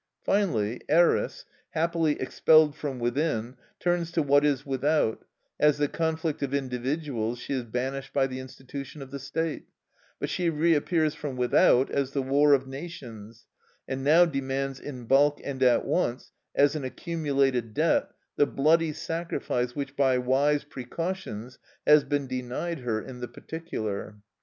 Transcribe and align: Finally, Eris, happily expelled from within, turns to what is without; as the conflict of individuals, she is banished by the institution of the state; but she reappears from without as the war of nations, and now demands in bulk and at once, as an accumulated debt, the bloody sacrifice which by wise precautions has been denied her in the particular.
Finally, 0.23 0.81
Eris, 0.89 1.45
happily 1.75 2.19
expelled 2.19 2.75
from 2.75 2.97
within, 2.97 3.55
turns 3.79 4.11
to 4.11 4.23
what 4.23 4.43
is 4.43 4.65
without; 4.65 5.23
as 5.59 5.77
the 5.77 5.87
conflict 5.87 6.41
of 6.41 6.55
individuals, 6.55 7.37
she 7.37 7.53
is 7.53 7.63
banished 7.65 8.11
by 8.11 8.25
the 8.25 8.39
institution 8.39 9.03
of 9.03 9.11
the 9.11 9.19
state; 9.19 9.67
but 10.19 10.27
she 10.27 10.49
reappears 10.49 11.13
from 11.13 11.37
without 11.37 11.91
as 11.91 12.13
the 12.13 12.21
war 12.23 12.53
of 12.55 12.65
nations, 12.65 13.45
and 13.87 14.03
now 14.03 14.25
demands 14.25 14.79
in 14.79 15.05
bulk 15.05 15.39
and 15.43 15.61
at 15.61 15.85
once, 15.85 16.31
as 16.55 16.75
an 16.75 16.83
accumulated 16.83 17.75
debt, 17.75 18.09
the 18.37 18.47
bloody 18.47 18.91
sacrifice 18.93 19.75
which 19.75 19.95
by 19.95 20.17
wise 20.17 20.63
precautions 20.63 21.59
has 21.85 22.03
been 22.03 22.25
denied 22.25 22.79
her 22.79 22.99
in 22.99 23.19
the 23.19 23.27
particular. 23.27 24.17